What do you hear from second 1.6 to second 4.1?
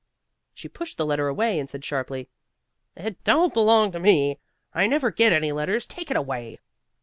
said sharply, "It don't belong to